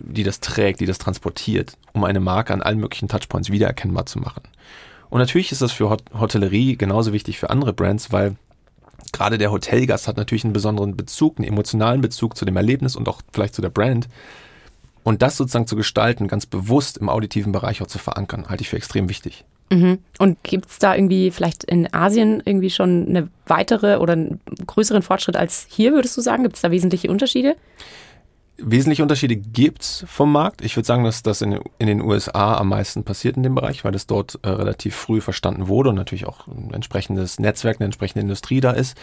[0.00, 4.20] die das trägt, die das transportiert, um eine Marke an allen möglichen Touchpoints wiedererkennbar zu
[4.20, 4.42] machen.
[5.10, 8.36] Und natürlich ist das für Hotellerie genauso wichtig für andere Brands, weil
[9.12, 13.08] gerade der Hotelgast hat natürlich einen besonderen Bezug, einen emotionalen Bezug zu dem Erlebnis und
[13.08, 14.08] auch vielleicht zu der Brand.
[15.04, 18.68] Und das sozusagen zu gestalten, ganz bewusst im auditiven Bereich auch zu verankern, halte ich
[18.68, 19.44] für extrem wichtig.
[19.70, 19.98] Mhm.
[20.18, 25.02] Und gibt es da irgendwie vielleicht in Asien irgendwie schon eine weitere oder einen größeren
[25.02, 26.42] Fortschritt als hier, würdest du sagen?
[26.42, 27.56] Gibt es da wesentliche Unterschiede?
[28.60, 30.62] Wesentliche Unterschiede gibt's vom Markt.
[30.62, 33.84] Ich würde sagen, dass das in, in, den USA am meisten passiert in dem Bereich,
[33.84, 37.84] weil das dort äh, relativ früh verstanden wurde und natürlich auch ein entsprechendes Netzwerk, eine
[37.84, 38.98] entsprechende Industrie da ist.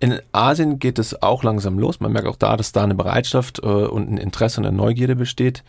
[0.00, 2.00] In Asien geht es auch langsam los.
[2.00, 5.14] Man merkt auch da, dass da eine Bereitschaft äh, und ein Interesse und eine Neugierde
[5.14, 5.62] besteht.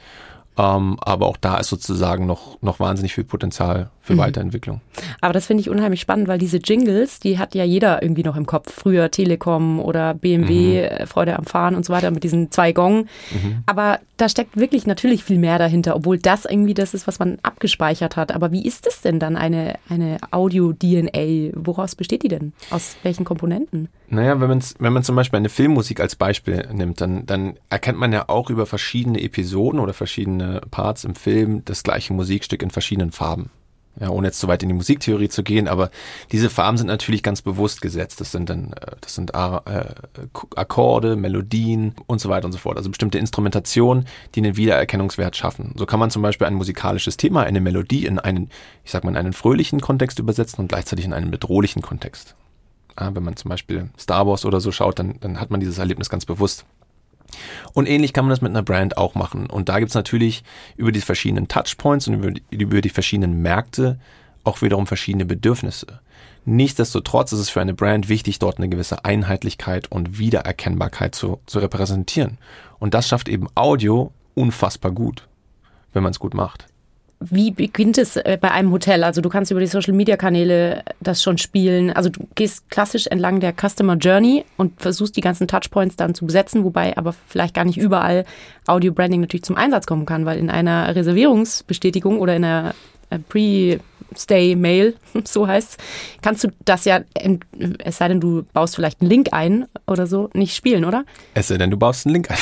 [0.58, 4.20] Ähm, aber auch da ist sozusagen noch, noch wahnsinnig viel Potenzial für mhm.
[4.20, 4.82] Weiterentwicklung.
[5.22, 8.36] Aber das finde ich unheimlich spannend, weil diese Jingles, die hat ja jeder irgendwie noch
[8.36, 8.74] im Kopf.
[8.74, 10.88] Früher Telekom oder BMW, mhm.
[10.88, 13.06] Äh, Freude am Fahren und so weiter mit diesen zwei Gong.
[13.32, 13.64] Mhm.
[13.68, 17.38] Aber da steckt wirklich natürlich viel mehr dahinter, obwohl das irgendwie das ist, was man
[17.44, 18.34] abgespeichert hat.
[18.34, 21.52] Aber wie ist es denn dann eine, eine Audio-DNA?
[21.54, 22.54] Woraus besteht die denn?
[22.72, 23.90] Aus welchen Komponenten?
[24.08, 28.00] Naja, wenn, man's, wenn man zum Beispiel eine Filmmusik als Beispiel nimmt, dann, dann erkennt
[28.00, 32.72] man ja auch über verschiedene Episoden oder verschiedene Parts im Film das gleiche Musikstück in
[32.72, 33.52] verschiedenen Farben.
[34.00, 35.92] Ja, ohne jetzt zu weit in die Musiktheorie zu gehen, aber
[36.32, 38.22] diese Farben sind natürlich ganz bewusst gesetzt.
[38.22, 39.84] Das sind dann, äh, das sind äh,
[40.56, 42.78] Akkorde, Melodien und so weiter und so fort.
[42.78, 45.74] Also bestimmte Instrumentationen, die einen Wiedererkennungswert schaffen.
[45.76, 48.50] So kann man zum Beispiel ein musikalisches Thema, eine Melodie in einen,
[48.86, 52.36] ich sag mal, in einen fröhlichen Kontext übersetzen und gleichzeitig in einen bedrohlichen Kontext.
[52.98, 55.78] Ja, wenn man zum Beispiel Star Wars oder so schaut, dann, dann hat man dieses
[55.78, 56.66] Erlebnis ganz bewusst.
[57.74, 59.50] Und ähnlich kann man das mit einer Brand auch machen.
[59.50, 60.44] Und da gibt es natürlich
[60.78, 64.00] über die verschiedenen Touchpoints und über die, über die verschiedenen Märkte
[64.44, 66.00] auch wiederum verschiedene Bedürfnisse.
[66.46, 71.60] Nichtsdestotrotz ist es für eine Brand wichtig, dort eine gewisse Einheitlichkeit und Wiedererkennbarkeit zu, zu
[71.60, 72.38] repräsentieren.
[72.80, 75.28] Und das schafft eben Audio unfassbar gut,
[75.94, 76.66] wenn man es gut macht.
[77.22, 79.04] Wie beginnt es äh, bei einem Hotel?
[79.04, 81.92] Also du kannst über die Social-Media-Kanäle das schon spielen.
[81.92, 86.26] Also du gehst klassisch entlang der Customer Journey und versuchst die ganzen Touchpoints dann zu
[86.26, 88.24] besetzen, wobei aber vielleicht gar nicht überall
[88.68, 92.74] Audio-Branding natürlich zum Einsatz kommen kann, weil in einer Reservierungsbestätigung oder in einer
[93.10, 93.80] äh, Pre-
[94.16, 95.78] Stay Mail, so heißt
[96.22, 97.02] kannst du das ja,
[97.80, 101.06] es sei denn, du baust vielleicht einen Link ein oder so, nicht spielen, oder?
[101.34, 102.38] Es sei denn, du baust einen Link ein.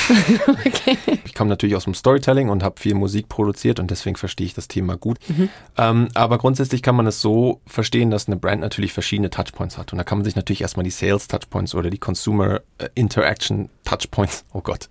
[0.65, 0.97] okay.
[1.25, 4.53] Ich komme natürlich aus dem Storytelling und habe viel Musik produziert und deswegen verstehe ich
[4.53, 5.17] das Thema gut.
[5.27, 5.49] Mhm.
[5.77, 9.91] Ähm, aber grundsätzlich kann man es so verstehen, dass eine Brand natürlich verschiedene Touchpoints hat.
[9.91, 13.69] Und da kann man sich natürlich erstmal die Sales Touchpoints oder die Consumer äh, Interaction
[13.87, 14.89] Touchpoints, oh Gott,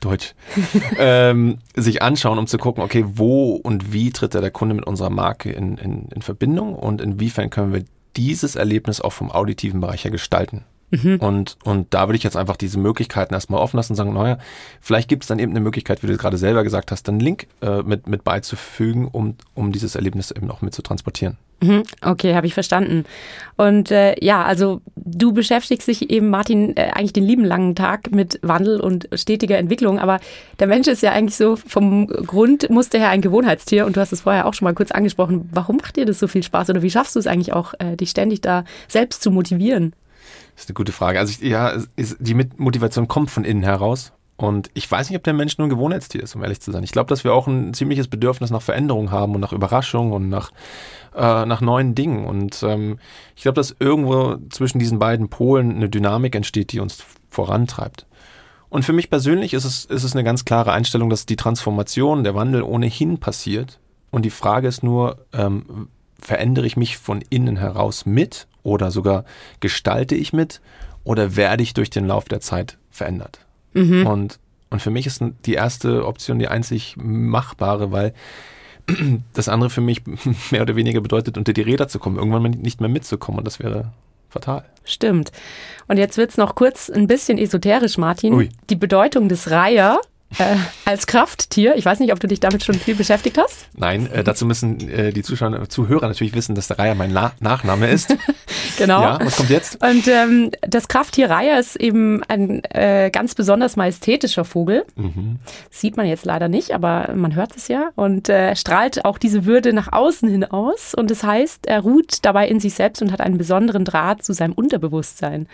[0.00, 0.34] Deutsch,
[0.98, 5.10] ähm, sich anschauen, um zu gucken, okay, wo und wie tritt der Kunde mit unserer
[5.10, 7.84] Marke in, in, in Verbindung und inwiefern können wir
[8.16, 10.64] dieses Erlebnis auch vom auditiven Bereich her gestalten.
[10.90, 11.16] Mhm.
[11.16, 14.38] Und, und da würde ich jetzt einfach diese Möglichkeiten erstmal offen lassen und sagen, naja,
[14.80, 17.48] vielleicht gibt es dann eben eine Möglichkeit, wie du gerade selber gesagt hast, einen Link
[17.60, 21.36] äh, mit, mit beizufügen, um, um dieses Erlebnis eben auch mit zu transportieren.
[21.60, 21.82] Mhm.
[22.02, 23.04] Okay, habe ich verstanden.
[23.56, 28.10] Und äh, ja, also du beschäftigst dich eben, Martin, äh, eigentlich den lieben langen Tag
[28.10, 29.98] mit Wandel und stetiger Entwicklung.
[29.98, 30.20] Aber
[30.58, 33.86] der Mensch ist ja eigentlich so vom Grundmuster her ein Gewohnheitstier.
[33.86, 35.48] Und du hast es vorher auch schon mal kurz angesprochen.
[35.52, 36.68] Warum macht dir das so viel Spaß?
[36.70, 39.94] Oder wie schaffst du es eigentlich auch, äh, dich ständig da selbst zu motivieren?
[40.54, 41.18] Das ist eine gute Frage.
[41.20, 44.12] Also ich, ja, ist, die Motivation kommt von innen heraus.
[44.36, 46.82] Und ich weiß nicht, ob der Mensch nur ein Gewohnheitstier ist, um ehrlich zu sein.
[46.82, 50.28] Ich glaube, dass wir auch ein ziemliches Bedürfnis nach Veränderung haben und nach Überraschung und
[50.28, 50.50] nach,
[51.14, 52.26] äh, nach neuen Dingen.
[52.26, 52.98] Und ähm,
[53.34, 58.06] ich glaube, dass irgendwo zwischen diesen beiden Polen eine Dynamik entsteht, die uns vorantreibt.
[58.68, 62.24] Und für mich persönlich ist es, ist es eine ganz klare Einstellung, dass die Transformation,
[62.24, 63.78] der Wandel ohnehin passiert.
[64.10, 65.88] Und die Frage ist nur, ähm,
[66.20, 69.24] verändere ich mich von innen heraus mit oder sogar
[69.60, 70.60] gestalte ich mit
[71.04, 73.45] oder werde ich durch den Lauf der Zeit verändert?
[73.76, 74.06] Mhm.
[74.06, 74.38] Und,
[74.70, 78.14] und für mich ist die erste Option die einzig machbare, weil
[79.32, 80.02] das andere für mich
[80.50, 83.58] mehr oder weniger bedeutet, unter die Räder zu kommen, irgendwann nicht mehr mitzukommen und das
[83.58, 83.92] wäre
[84.28, 84.64] fatal.
[84.84, 85.32] Stimmt.
[85.88, 88.34] Und jetzt wird es noch kurz ein bisschen esoterisch, Martin.
[88.34, 88.48] Ui.
[88.70, 90.00] Die Bedeutung des Reiher
[90.38, 91.76] äh, als Krafttier.
[91.76, 93.68] Ich weiß nicht, ob du dich damit schon viel beschäftigt hast.
[93.74, 97.32] Nein, äh, dazu müssen äh, die Zuschauer, Zuhörer natürlich wissen, dass der Reiher mein La
[97.40, 98.14] Nachname ist.
[98.78, 99.02] genau.
[99.02, 99.82] Ja, was kommt jetzt?
[99.82, 104.84] Und ähm, das Krafttier Reiher ist eben ein äh, ganz besonders majestätischer Vogel.
[104.96, 105.36] Mhm.
[105.70, 107.90] Sieht man jetzt leider nicht, aber man hört es ja.
[107.94, 110.94] Und äh, strahlt auch diese Würde nach außen hin aus.
[110.94, 114.32] Und das heißt, er ruht dabei in sich selbst und hat einen besonderen Draht zu
[114.32, 115.46] seinem Unterbewusstsein.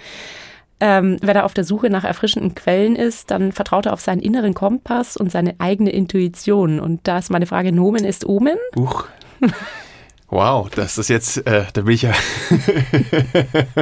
[0.84, 4.20] Ähm, wenn er auf der Suche nach erfrischenden Quellen ist, dann vertraut er auf seinen
[4.20, 6.80] inneren Kompass und seine eigene Intuition.
[6.80, 8.56] Und da ist meine Frage, Nomen ist Omen?
[8.74, 9.04] Uch.
[10.26, 12.12] Wow, das ist jetzt, äh, da bin ich ja.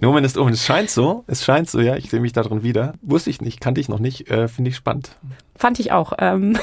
[0.00, 0.54] Nomen ist Omen.
[0.54, 1.94] Es scheint so, es scheint so, ja.
[1.94, 2.94] Ich sehe mich darin wieder.
[3.02, 4.28] Wusste ich nicht, kannte ich noch nicht.
[4.28, 5.16] Äh, Finde ich spannend.
[5.54, 6.14] Fand ich auch.
[6.18, 6.58] Ähm.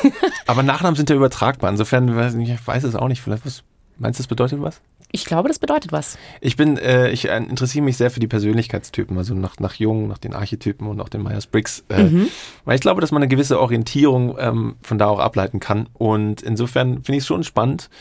[0.48, 1.70] Aber Nachnamen sind ja übertragbar.
[1.70, 3.22] Insofern, weiß ich, ich weiß es auch nicht.
[3.22, 3.64] Vielleicht was,
[3.98, 4.82] meinst du, das bedeutet was?
[5.16, 6.18] Ich glaube, das bedeutet was.
[6.42, 10.08] Ich bin, äh, ich äh, interessiere mich sehr für die Persönlichkeitstypen, also nach, nach Jung,
[10.08, 12.30] nach den Archetypen und auch den Myers-Briggs, äh, mhm.
[12.66, 15.88] weil ich glaube, dass man eine gewisse Orientierung ähm, von da auch ableiten kann.
[15.94, 17.92] Und insofern finde ich es schon spannend.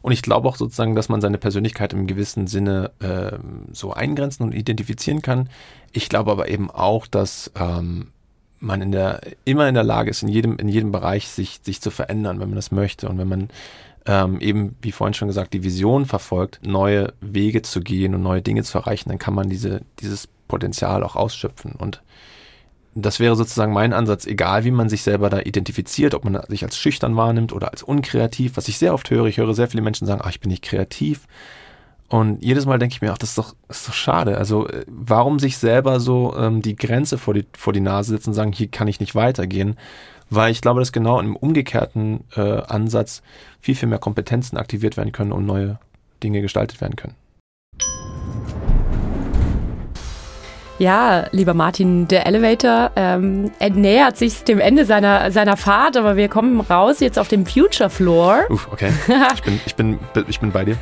[0.00, 3.38] Und ich glaube auch sozusagen, dass man seine Persönlichkeit im gewissen Sinne äh,
[3.72, 5.50] so eingrenzen und identifizieren kann.
[5.92, 8.08] Ich glaube aber eben auch, dass ähm,
[8.60, 11.80] man in der, immer in der Lage ist, in jedem, in jedem Bereich sich, sich
[11.80, 13.08] zu verändern, wenn man das möchte.
[13.08, 13.48] Und wenn man
[14.06, 18.42] ähm, eben, wie vorhin schon gesagt, die Vision verfolgt, neue Wege zu gehen und neue
[18.42, 21.72] Dinge zu erreichen, dann kann man diese, dieses Potenzial auch ausschöpfen.
[21.72, 22.02] Und
[22.94, 26.64] das wäre sozusagen mein Ansatz, egal wie man sich selber da identifiziert, ob man sich
[26.64, 29.26] als schüchtern wahrnimmt oder als unkreativ, was ich sehr oft höre.
[29.26, 31.26] Ich höre sehr viele Menschen sagen, ach, ich bin nicht kreativ.
[32.08, 34.36] Und jedes Mal denke ich mir, ach, das ist doch, das ist doch schade.
[34.36, 38.30] Also, äh, warum sich selber so ähm, die Grenze vor die, vor die Nase setzen
[38.30, 39.76] und sagen, hier kann ich nicht weitergehen?
[40.34, 43.22] Weil ich glaube, dass genau im umgekehrten äh, Ansatz
[43.60, 45.78] viel, viel mehr Kompetenzen aktiviert werden können und neue
[46.22, 47.14] Dinge gestaltet werden können.
[50.78, 56.28] Ja, lieber Martin, der Elevator ähm, nähert sich dem Ende seiner, seiner Fahrt, aber wir
[56.28, 58.46] kommen raus jetzt auf dem Future Floor.
[58.48, 58.90] Uff, okay.
[59.34, 60.76] Ich bin, ich bin, ich bin bei dir.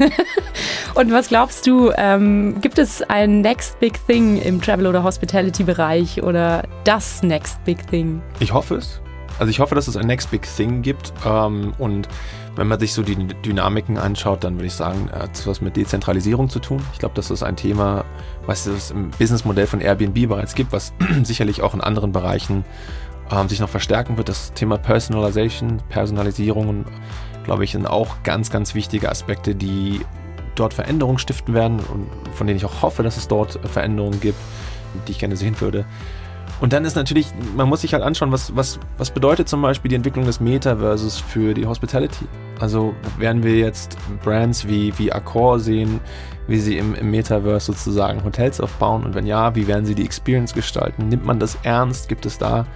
[0.94, 6.22] Und was glaubst du, ähm, gibt es ein Next Big Thing im Travel- oder Hospitality-Bereich
[6.22, 8.22] oder das Next Big Thing?
[8.38, 9.02] Ich hoffe es.
[9.40, 11.14] Also ich hoffe, dass es ein Next Big Thing gibt.
[11.24, 12.08] Ähm, und
[12.56, 15.76] wenn man sich so die Dynamiken anschaut, dann würde ich sagen, hat es was mit
[15.76, 16.82] Dezentralisierung zu tun.
[16.92, 18.04] Ich glaube, das ist ein Thema,
[18.44, 22.66] was es im Businessmodell von Airbnb bereits gibt, was sicherlich auch in anderen Bereichen
[23.32, 24.28] ähm, sich noch verstärken wird.
[24.28, 26.84] Das Thema Personalization, Personalisierung,
[27.44, 30.02] glaube ich, sind auch ganz, ganz wichtige Aspekte, die
[30.54, 34.38] dort Veränderungen stiften werden und von denen ich auch hoffe, dass es dort Veränderungen gibt,
[35.08, 35.86] die ich gerne sehen würde.
[36.60, 39.88] Und dann ist natürlich, man muss sich halt anschauen, was, was, was bedeutet zum Beispiel
[39.88, 42.26] die Entwicklung des Metaverses für die Hospitality?
[42.60, 46.00] Also werden wir jetzt Brands wie, wie Accor sehen,
[46.46, 49.04] wie sie im, im Metaverse sozusagen Hotels aufbauen?
[49.04, 51.08] Und wenn ja, wie werden sie die Experience gestalten?
[51.08, 52.10] Nimmt man das ernst?
[52.10, 52.66] Gibt es da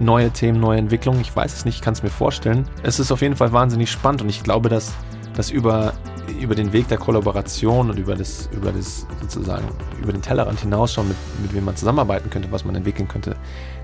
[0.00, 1.20] neue Themen, neue Entwicklungen?
[1.20, 2.66] Ich weiß es nicht, ich kann es mir vorstellen.
[2.82, 4.94] Es ist auf jeden Fall wahnsinnig spannend und ich glaube, dass,
[5.36, 5.92] dass über
[6.40, 9.66] über den Weg der Kollaboration und über das, über das sozusagen,
[10.02, 13.36] über den Tellerrand hinausschauen, mit, mit wem man zusammenarbeiten könnte, was man entwickeln könnte,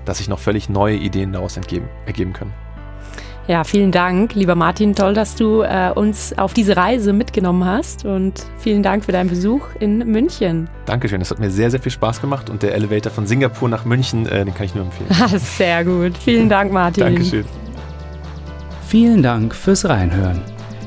[0.05, 2.53] dass sich noch völlig neue Ideen daraus entgeben, ergeben können.
[3.47, 4.93] Ja, vielen Dank, lieber Martin.
[4.93, 9.29] Toll, dass du äh, uns auf diese Reise mitgenommen hast und vielen Dank für deinen
[9.29, 10.69] Besuch in München.
[10.85, 13.83] Dankeschön, das hat mir sehr, sehr viel Spaß gemacht und der Elevator von Singapur nach
[13.83, 15.39] München, äh, den kann ich nur empfehlen.
[15.39, 16.17] sehr gut.
[16.17, 17.03] Vielen Dank, Martin.
[17.03, 17.45] Dankeschön.
[18.87, 20.41] Vielen Dank fürs Reinhören.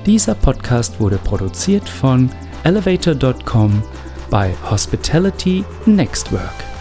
[0.07, 2.31] Dieser Podcast wurde produziert von
[2.65, 3.83] elevator.com
[4.29, 6.74] bei Hospitality Nextwork.